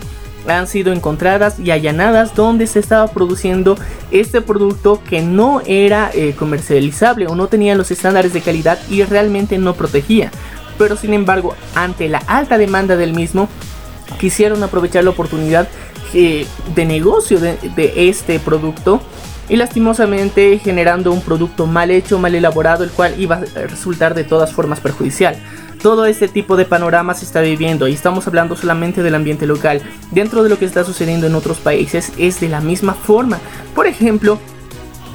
[0.47, 3.77] han sido encontradas y allanadas donde se estaba produciendo
[4.11, 9.03] este producto que no era eh, comercializable o no tenía los estándares de calidad y
[9.03, 10.31] realmente no protegía.
[10.77, 13.49] Pero sin embargo, ante la alta demanda del mismo,
[14.19, 15.67] quisieron aprovechar la oportunidad
[16.13, 19.01] eh, de negocio de, de este producto
[19.49, 24.23] y lastimosamente generando un producto mal hecho, mal elaborado, el cual iba a resultar de
[24.23, 25.37] todas formas perjudicial.
[25.87, 29.81] Todo este tipo de panorama se está viviendo y estamos hablando solamente del ambiente local.
[30.11, 33.39] Dentro de lo que está sucediendo en otros países es de la misma forma.
[33.73, 34.37] Por ejemplo,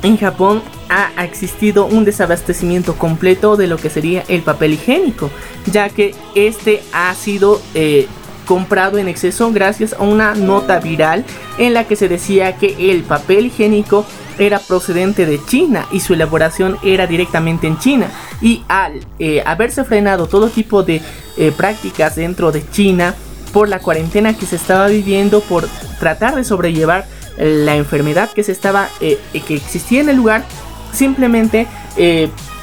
[0.02, 5.28] en Japón ha existido un desabastecimiento completo de lo que sería el papel higiénico,
[5.70, 8.08] ya que este ha sido eh,
[8.46, 11.24] comprado en exceso gracias a una nota viral
[11.58, 14.04] en la que se decía que el papel higiénico
[14.38, 18.10] era procedente de China y su elaboración era directamente en China.
[18.40, 21.00] Y al eh, haberse frenado todo tipo de
[21.36, 23.14] eh, prácticas dentro de China
[23.52, 25.68] por la cuarentena que se estaba viviendo, por
[26.00, 27.06] tratar de sobrellevar
[27.38, 30.44] la enfermedad que se estaba que existía en el lugar,
[30.92, 31.66] simplemente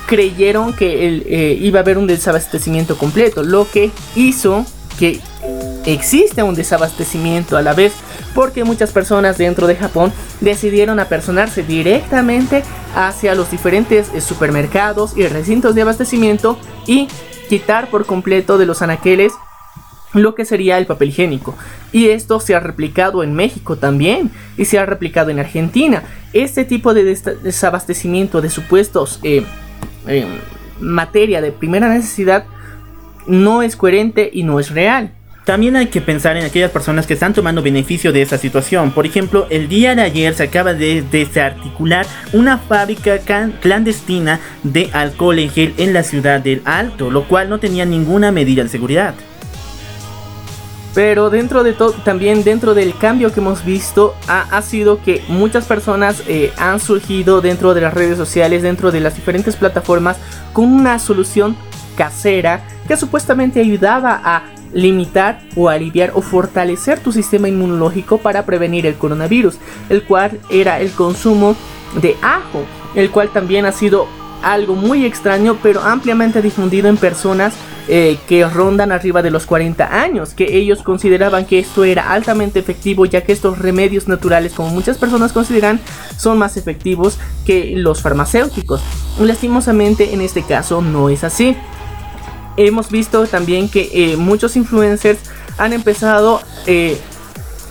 [0.08, 4.66] creyeron que iba a haber un desabastecimiento completo, lo que hizo
[5.00, 5.22] que
[5.94, 7.94] existe un desabastecimiento a la vez
[8.36, 12.64] porque muchas personas dentro de Japón decidieron apersonarse directamente
[12.96, 17.08] hacia los diferentes eh, supermercados y recintos de abastecimiento y
[17.50, 19.34] quitar por completo de los anaqueles
[20.14, 21.56] lo que sería el papel higiénico.
[21.92, 26.04] Y esto se ha replicado en México también y se ha replicado en Argentina.
[26.34, 29.44] Este tipo de desabastecimiento de supuestos eh,
[30.08, 30.26] eh,
[30.80, 32.46] materia de primera necesidad
[33.28, 35.14] no es coherente y no es real.
[35.50, 38.92] También hay que pensar en aquellas personas que están tomando beneficio de esa situación.
[38.92, 43.18] Por ejemplo, el día de ayer se acaba de desarticular una fábrica
[43.60, 48.32] clandestina de alcohol en gel en la ciudad del Alto, lo cual no tenía ninguna
[48.32, 49.16] medida de seguridad.
[50.94, 55.66] Pero dentro de todo, también dentro del cambio que hemos visto, ha, sido que muchas
[55.66, 60.18] personas eh, han surgido dentro de las redes sociales, dentro de las diferentes plataformas,
[60.54, 61.58] con una solución
[61.98, 68.86] casera que supuestamente ayudaba a limitar o aliviar o fortalecer tu sistema inmunológico para prevenir
[68.86, 69.58] el coronavirus,
[69.90, 71.56] el cual era el consumo
[72.02, 72.64] de ajo,
[72.96, 74.08] el cual también ha sido
[74.42, 77.56] algo muy extraño pero ampliamente difundido en personas
[77.92, 82.60] eh, que rondan arriba de los 40 años, que ellos consideraban que esto era altamente
[82.60, 85.80] efectivo ya que estos remedios naturales como muchas personas consideran
[86.16, 88.82] son más efectivos que los farmacéuticos.
[89.20, 91.58] Lastimosamente en este caso no es así
[92.58, 95.20] hemos visto también que eh, muchos influencers
[95.58, 96.98] han empezado eh,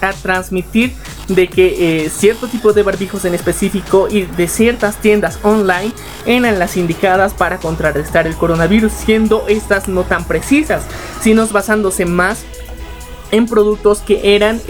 [0.01, 0.95] a transmitir
[1.29, 5.93] de que eh, cierto tipo de barbijos en específico y de ciertas tiendas online
[6.25, 10.85] eran las indicadas para contrarrestar el coronavirus, siendo estas no tan precisas,
[11.21, 12.45] sino basándose más
[13.31, 14.61] en productos que eran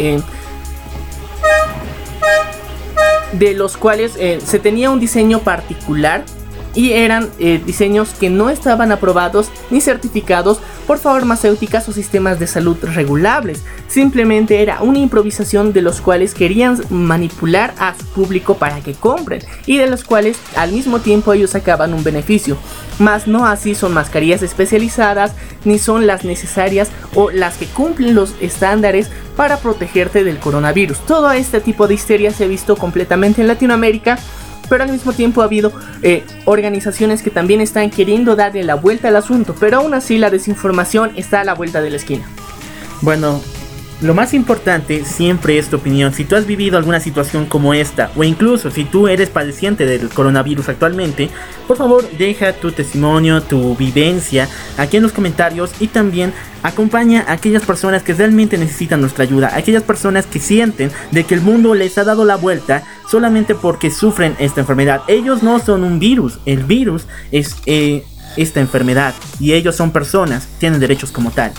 [3.33, 6.25] de los cuales se tenía un diseño particular
[6.75, 12.47] y eran eh, diseños que no estaban aprobados ni certificados por farmacéuticas o sistemas de
[12.47, 13.63] salud regulables.
[13.89, 19.43] Simplemente era una improvisación de los cuales querían manipular a su público para que compren
[19.67, 22.57] y de los cuales al mismo tiempo ellos sacaban un beneficio.
[22.99, 25.33] Mas no así son mascarillas especializadas
[25.65, 30.99] ni son las necesarias o las que cumplen los estándares para protegerte del coronavirus.
[31.07, 34.19] Todo este tipo de histeria se ha visto completamente en Latinoamérica
[34.69, 39.09] pero al mismo tiempo ha habido eh, organizaciones que también están queriendo darle la vuelta
[39.09, 42.25] al asunto, pero aún así la desinformación está a la vuelta de la esquina.
[43.01, 43.41] Bueno,
[44.01, 46.13] lo más importante siempre es tu opinión.
[46.13, 50.09] Si tú has vivido alguna situación como esta, o incluso si tú eres padeciente del
[50.09, 51.31] coronavirus actualmente,
[51.67, 56.33] por favor deja tu testimonio, tu vivencia aquí en los comentarios y también
[56.63, 61.35] acompaña a aquellas personas que realmente necesitan nuestra ayuda, aquellas personas que sienten de que
[61.35, 65.03] el mundo les ha dado la vuelta solamente porque sufren esta enfermedad.
[65.09, 68.05] Ellos no son un virus, el virus es eh,
[68.37, 71.53] esta enfermedad y ellos son personas, tienen derechos como tal.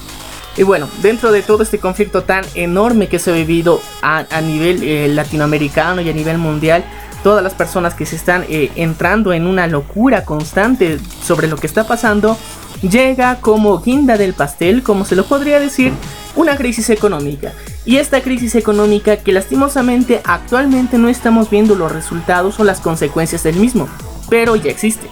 [0.57, 4.83] Y bueno, dentro de todo este conflicto tan enorme que se ha vivido a, nivel
[4.83, 6.83] eh, latinoamericano y a nivel mundial,
[7.23, 11.67] todas las personas que se están eh, entrando en una locura constante sobre lo que
[11.67, 12.37] está pasando,
[12.81, 15.93] llega como guinda del pastel, como se lo podría decir,
[16.35, 17.53] una crisis económica.
[17.85, 23.43] Y esta crisis económica que lastimosamente actualmente no estamos viendo los resultados o las consecuencias
[23.43, 23.87] del mismo,
[24.29, 25.07] pero ya existe.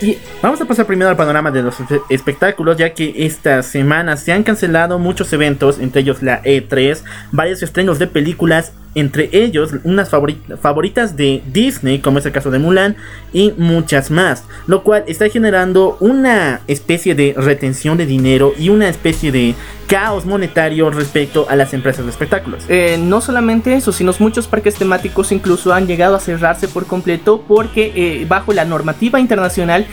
[0.00, 1.74] Y vamos a pasar primero al panorama de los
[2.08, 7.64] espectáculos, ya que esta semana se han cancelado muchos eventos, entre ellos la E3, varios
[7.64, 12.96] estrenos de películas entre ellos unas favoritas de Disney, como es el caso de Mulan,
[13.32, 18.88] y muchas más, lo cual está generando una especie de retención de dinero y una
[18.88, 19.54] especie de
[19.86, 22.64] caos monetario respecto a las empresas de espectáculos.
[22.68, 27.44] Eh, no solamente eso, sino muchos parques temáticos incluso han llegado a cerrarse por completo
[27.46, 29.86] porque eh, bajo la normativa internacional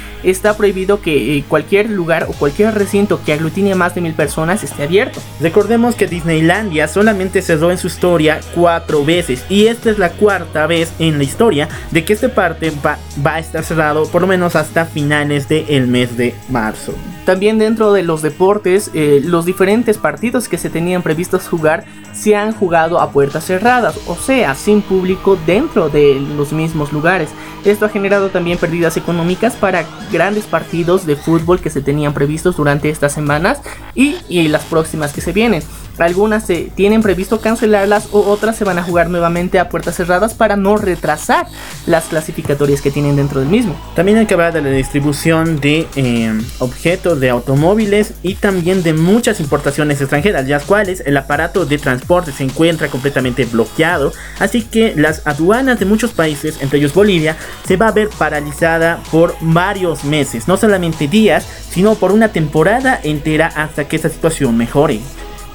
[0.43, 4.13] está prohibido que eh, cualquier lugar o cualquier recinto que aglutine a más de mil
[4.13, 5.21] personas esté abierto.
[5.39, 10.67] Recordemos que Disneylandia solamente cerró en su historia cuatro veces y esta es la cuarta
[10.67, 14.57] vez en la historia de que este parte va, a estar cerrado por lo menos
[14.57, 16.93] hasta finales del mes de marzo.
[17.25, 22.35] También dentro de los deportes, eh, los diferentes partidos que se tenían previstos jugar se
[22.35, 27.29] han jugado a puertas cerradas, o sea, sin público dentro de los mismos lugares.
[27.65, 32.57] Esto ha generado también pérdidas económicas para grandes partidos de fútbol que se tenían previstos
[32.57, 33.61] durante estas semanas
[33.95, 35.63] y, y las próximas que se vienen.
[35.97, 40.33] Algunas se tienen previsto cancelarlas o otras se van a jugar nuevamente a puertas cerradas
[40.33, 41.47] para no retrasar
[41.85, 43.75] las clasificatorias que tienen dentro del mismo.
[43.95, 48.93] También hay que hablar de la distribución de eh, objetos de automóviles y también de
[48.93, 54.93] muchas importaciones extranjeras, las cuales el aparato de transporte se encuentra completamente bloqueado, así que
[54.95, 57.37] las aduanas de muchos países, entre ellos Bolivia,
[57.67, 62.99] se va a ver paralizada por varios meses, no solamente días, sino por una temporada
[63.03, 65.01] entera hasta que esta situación mejore.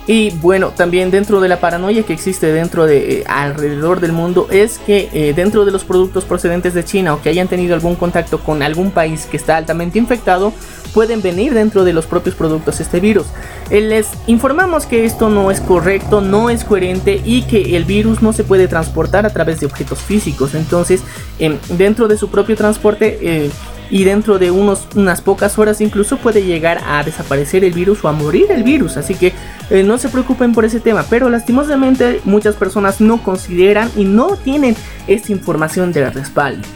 [0.08, 4.48] Y bueno, también dentro de la paranoia que existe dentro de eh, alrededor del mundo
[4.50, 7.94] es que eh, dentro de los productos procedentes de China o que hayan tenido algún
[7.94, 10.54] contacto con algún país que está altamente infectado,
[10.94, 13.26] pueden venir dentro de los propios productos este virus.
[13.68, 18.22] Eh, les informamos que esto no es correcto, no es coherente y que el virus
[18.22, 20.54] no se puede transportar a través de objetos físicos.
[20.54, 21.02] Entonces,
[21.38, 23.50] em, dentro de su propio transporte
[23.90, 28.08] y dentro de unos, unas pocas horas incluso puede llegar a desaparecer el virus o
[28.08, 28.96] a morir el virus.
[28.96, 29.32] Así que
[29.70, 31.04] eh, no se preocupen por ese tema.
[31.08, 34.76] Pero lastimosamente muchas personas no consideran y no tienen
[35.06, 36.66] esta información de respaldo.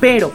[0.00, 0.32] Pero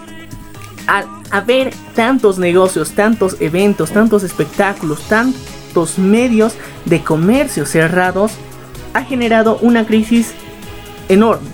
[0.87, 6.53] al haber tantos negocios, tantos eventos, tantos espectáculos, tantos medios
[6.85, 8.33] de comercio cerrados,
[8.93, 10.33] ha generado una crisis
[11.09, 11.49] enorme,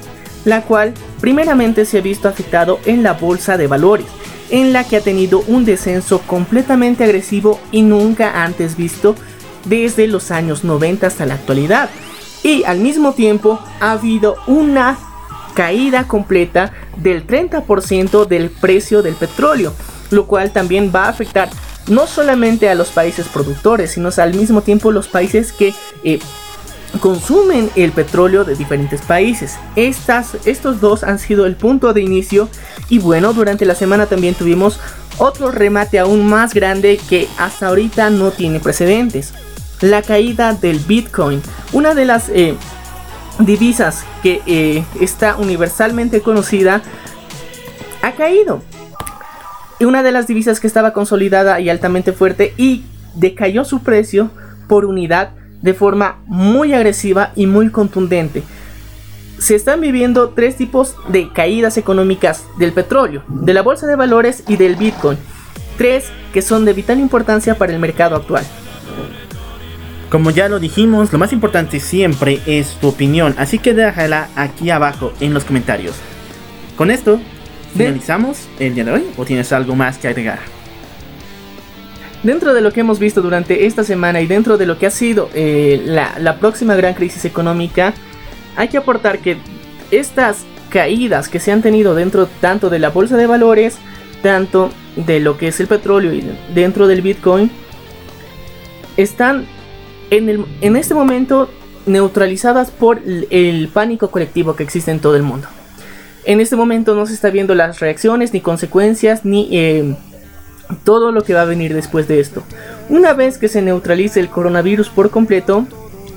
[0.45, 4.05] la cual primeramente se ha visto afectado en la bolsa de valores
[4.51, 9.15] en la que ha tenido un descenso completamente agresivo y nunca antes visto
[9.65, 11.89] desde los años 90 hasta la actualidad.
[12.43, 14.97] Y al mismo tiempo ha habido una
[15.53, 19.73] caída completa del 30% del precio del petróleo,
[20.09, 21.49] lo cual también va a afectar
[21.87, 25.73] no solamente a los países productores, sino al mismo tiempo los países que
[26.03, 26.19] eh,
[26.99, 29.57] consumen el petróleo de diferentes países.
[29.75, 32.49] Estas, estos dos han sido el punto de inicio
[32.89, 34.79] y bueno, durante la semana también tuvimos
[35.17, 39.33] otro remate aún más grande que hasta ahorita no tiene precedentes.
[39.81, 42.55] La caída del Bitcoin, una de las eh,
[43.39, 46.81] divisas que eh, está universalmente conocida,
[48.01, 48.61] ha caído.
[49.79, 52.83] Una de las divisas que estaba consolidada y altamente fuerte y
[53.15, 54.29] decayó su precio
[54.67, 55.31] por unidad
[55.61, 58.43] de forma muy agresiva y muy contundente.
[59.37, 64.43] Se están viviendo tres tipos de caídas económicas del petróleo, de la bolsa de valores
[64.47, 65.17] y del Bitcoin.
[65.77, 68.43] Tres que son de vital importancia para el mercado actual.
[70.11, 74.69] Como ya lo dijimos, lo más importante siempre es tu opinión, así que déjala aquí
[74.69, 75.95] abajo en los comentarios.
[76.75, 77.19] Con esto,
[77.75, 80.60] finalizamos el día de hoy o tienes algo más que agregar.
[82.23, 84.91] Dentro de lo que hemos visto durante esta semana y dentro de lo que ha
[84.91, 87.93] sido eh, la, próxima gran crisis económica,
[88.55, 89.37] hay que aportar que
[89.89, 93.77] estas caídas que se han tenido dentro tanto de la bolsa de valores,
[94.21, 97.49] tanto de lo que es el petróleo y dentro del Bitcoin,
[98.97, 99.45] están
[100.11, 101.49] en, el, en este momento
[101.87, 105.47] neutralizadas por el pánico colectivo que existe en todo el mundo.
[106.23, 109.95] En este momento no se está viendo las reacciones, ni consecuencias, ni eh,
[110.83, 112.43] todo lo que va a venir después de esto.
[112.89, 115.65] Una vez que se neutralice el coronavirus por completo,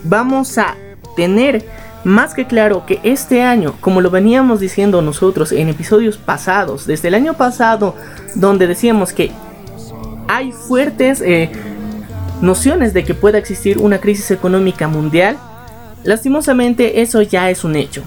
[0.05, 0.77] vamos a
[1.17, 1.65] tener
[2.05, 7.09] más que claro que este año, como lo veníamos diciendo nosotros en episodios pasados, desde
[7.09, 7.95] el año pasado,
[8.35, 9.33] donde decíamos que
[10.29, 11.51] hay fuertes eh,
[12.43, 15.39] nociones de que pueda existir una crisis económica mundial,
[16.03, 18.03] lastimosamente eso ya es un hecho.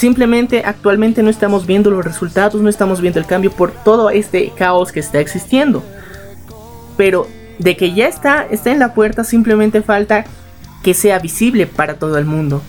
[0.00, 4.48] Simplemente actualmente no estamos viendo los resultados, no estamos viendo el cambio por todo este
[4.56, 5.82] caos que está existiendo.
[6.96, 7.26] Pero
[7.58, 10.24] de que ya está, está en la puerta, simplemente falta
[10.82, 12.62] que sea visible para todo el mundo.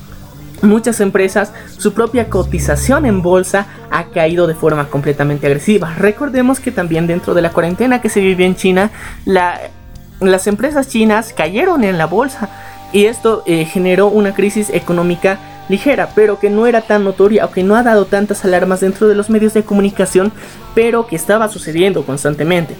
[0.61, 5.93] Muchas empresas, su propia cotización en bolsa ha caído de forma completamente agresiva.
[5.97, 8.91] Recordemos que también dentro de la cuarentena que se vivió en China,
[9.23, 12.49] las empresas chinas cayeron en la bolsa
[12.91, 17.51] y esto eh, generó una crisis económica ligera, pero que no era tan notoria o
[17.51, 20.31] que no ha dado tantas alarmas dentro de los medios de comunicación,
[20.75, 22.75] pero que estaba sucediendo constantemente.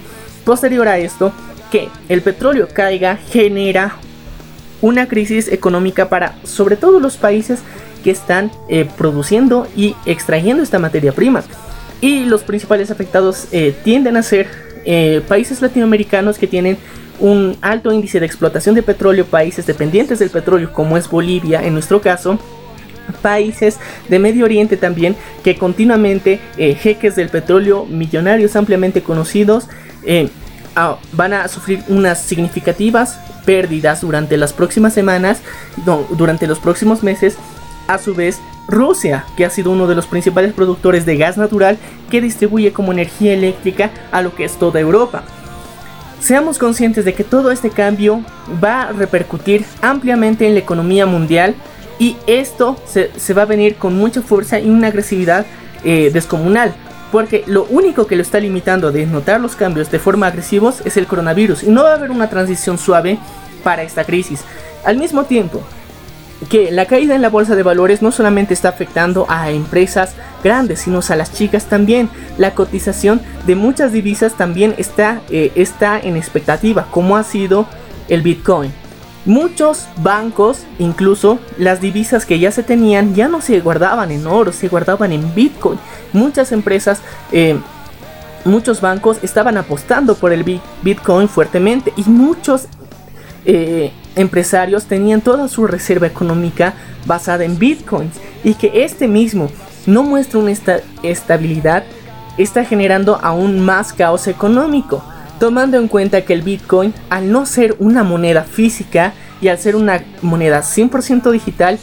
[0.46, 1.32] Posterior a esto,
[1.72, 3.96] que el petróleo caiga genera
[4.82, 7.60] una crisis económica para sobre todo los países
[8.04, 11.44] que están eh, produciendo y extrayendo esta materia prima.
[12.02, 14.48] Y los principales afectados eh, tienden a ser
[14.86, 16.78] eh, países latinoamericanos que tienen
[17.20, 21.74] un alto índice de explotación de petróleo, países dependientes del petróleo como es Bolivia en
[21.74, 22.40] nuestro caso,
[23.14, 29.68] países de Medio Oriente también que continuamente jeques del petróleo millonarios ampliamente conocidos
[30.76, 35.42] ah, van a sufrir unas significativas pérdidas durante las próximas semanas,
[36.18, 37.38] durante los próximos meses.
[37.88, 41.78] A su vez, Rusia, que ha sido uno de los principales productores de gas natural
[42.10, 45.24] que distribuye como energía eléctrica a lo que es toda Europa.
[46.22, 48.24] Seamos conscientes de que todo este cambio
[48.64, 51.56] va a repercutir ampliamente en la economía mundial
[52.00, 55.46] y esto se, va a venir con mucha fuerza y una agresividad
[55.84, 56.74] eh, descomunal.
[57.12, 60.96] Porque lo único que lo está limitando de notar los cambios de forma agresivos es
[60.96, 61.64] el coronavirus.
[61.64, 63.20] Y no va a haber una transición suave
[63.64, 64.42] para esta crisis.
[64.86, 65.62] Al mismo tiempo
[66.50, 70.14] que la caída en la bolsa de valores no solamente está afectando a empresas
[70.44, 72.10] grandes, sino a las chicas también.
[72.38, 77.68] La cotización de muchas divisas también está, eh, está en expectativa, como ha sido
[78.08, 78.72] el Bitcoin.
[79.26, 84.52] Muchos bancos, incluso las divisas que ya se tenían, ya no se guardaban en oro,
[84.52, 85.80] se guardaban en Bitcoin.
[86.12, 87.02] Muchas empresas,
[87.32, 87.60] eh,
[88.46, 90.44] muchos bancos estaban apostando por el
[90.82, 92.66] Bitcoin fuertemente y muchos
[93.46, 96.74] eh, empresarios tenían toda su reserva económica
[97.06, 99.50] basada en Bitcoins y que este mismo
[99.86, 100.54] no muestra una
[101.04, 101.84] estabilidad
[102.38, 105.04] está generando aún más caos económico
[105.42, 109.76] tomando en cuenta que el Bitcoin, al no ser una moneda física y al ser
[109.76, 111.80] una moneda 100% digital,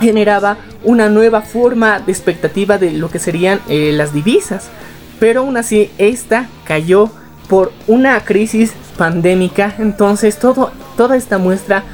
[0.00, 4.70] generaba una nueva forma de expectativa de lo que serían eh, las divisas.
[5.20, 7.10] Pero aún así, esta cayó
[7.46, 9.74] por una crisis pandémica.
[9.78, 11.84] Entonces, todo, toda esta muestra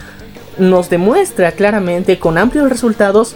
[0.59, 3.35] nos demuestra claramente con amplios resultados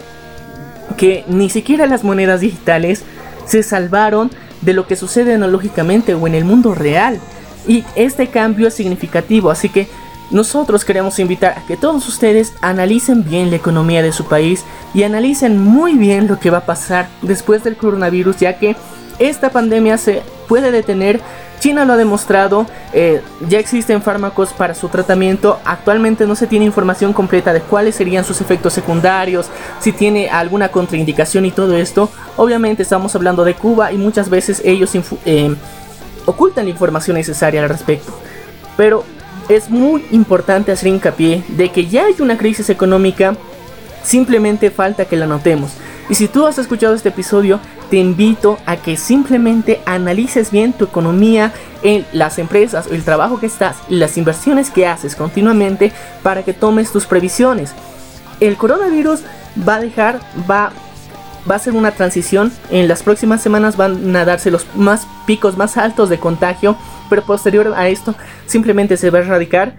[0.97, 3.03] que ni siquiera las monedas digitales
[3.47, 4.31] se salvaron
[4.67, 7.19] de lo que sucede analógicamente o en el mundo real.
[7.67, 9.89] Y este cambio es significativo, así que
[10.31, 15.05] nosotros queremos invitar a que todos ustedes analicen bien la economía de su país y
[15.05, 18.77] analicen muy bien lo que va a pasar después del coronavirus, ya que
[19.19, 21.21] esta pandemia se puede detener.
[21.59, 26.67] China lo ha demostrado, eh, ya existen fármacos para su tratamiento, actualmente no se tiene
[26.67, 29.47] información completa de cuáles serían sus efectos secundarios,
[29.81, 32.11] si tiene alguna contraindicación y todo esto.
[32.37, 34.93] Obviamente estamos hablando de Cuba y muchas veces ellos
[35.25, 35.57] eh,
[36.27, 38.13] ocultan la información necesaria al respecto.
[38.77, 39.05] Pero
[39.49, 43.35] es muy importante hacer hincapié de que ya hay una crisis económica,
[44.03, 45.73] simplemente falta que la notemos.
[46.09, 47.59] Y si tú has escuchado este episodio,
[47.91, 53.47] te invito a que simplemente analices bien tu economía en las empresas, el trabajo que
[53.47, 57.73] estás y las inversiones que haces continuamente para que tomes tus previsiones.
[58.41, 59.21] El coronavirus
[59.67, 60.21] va a dejar,
[60.51, 60.73] va,
[61.49, 62.53] va a ser una transición.
[62.71, 66.77] En las próximas semanas van a darse los más picos más altos de contagio,
[67.09, 68.15] pero posterior a esto
[68.47, 69.77] simplemente se va a erradicar.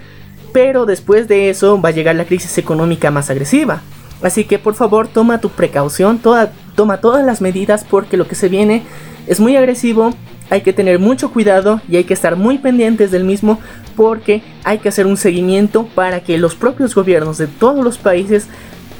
[0.53, 3.81] Pero después de eso va a llegar la crisis económica más agresiva.
[4.23, 8.35] Así que por favor toma tu precaución, toda, toma todas las medidas porque lo que
[8.35, 8.83] se viene
[9.25, 10.13] es muy agresivo,
[10.51, 13.59] hay que tener mucho cuidado y hay que estar muy pendientes del mismo
[13.95, 18.45] porque hay que hacer un seguimiento para que los propios gobiernos de todos los países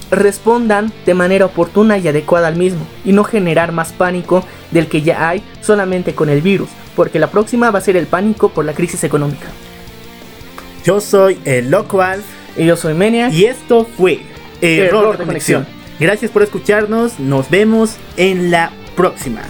[0.10, 5.04] respondan de manera oportuna y adecuada al mismo y no generar más pánico del que
[5.04, 8.66] ya hay solamente con el virus, porque la próxima va a ser el pánico por
[8.66, 9.48] la crisis económica.
[10.84, 12.26] Yo soy el Loco Alf
[12.58, 13.30] Y yo soy Menia.
[13.30, 14.22] y esto fue
[14.62, 15.64] Error, Error de de conexión.
[15.64, 15.77] conexión.
[16.00, 19.42] Gracias por escucharnos, nos vemos en la próxima.